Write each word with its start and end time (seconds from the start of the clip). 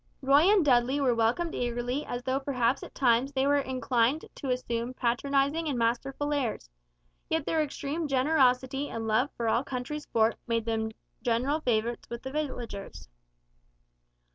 Roy 0.23 0.51
and 0.51 0.65
Dudley 0.65 0.99
were 0.99 1.13
welcomed 1.13 1.53
eagerly 1.53 2.07
as 2.07 2.23
though 2.23 2.39
perhaps 2.39 2.81
at 2.81 2.95
times 2.95 3.31
they 3.33 3.45
were 3.45 3.59
inclined 3.59 4.25
to 4.33 4.49
assume 4.49 4.95
patronizing 4.95 5.67
and 5.67 5.77
masterful 5.77 6.33
airs; 6.33 6.71
yet 7.29 7.45
their 7.45 7.61
extreme 7.61 8.07
generosity 8.07 8.89
and 8.89 9.05
love 9.05 9.29
for 9.37 9.47
all 9.47 9.63
country 9.63 9.99
sport 9.99 10.37
made 10.47 10.65
them 10.65 10.89
general 11.21 11.59
favorites 11.59 12.09
with 12.09 12.23
the 12.23 12.31
villagers. 12.31 13.09